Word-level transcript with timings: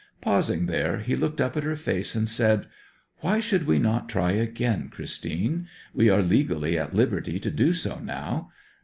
Pausing 0.19 0.65
there, 0.65 0.97
he 0.97 1.15
looked 1.15 1.39
up 1.39 1.55
at 1.55 1.61
her 1.63 1.75
face 1.75 2.15
and 2.15 2.27
said, 2.27 2.65
'Why 3.19 3.39
should 3.39 3.67
we 3.67 3.77
not 3.77 4.09
try 4.09 4.31
again, 4.31 4.89
Christine? 4.89 5.67
We 5.93 6.09
are 6.09 6.23
legally 6.23 6.75
at 6.75 6.95
liberty 6.95 7.39
to 7.39 7.51
do 7.51 7.71
so 7.71 7.99
now. 7.99 8.49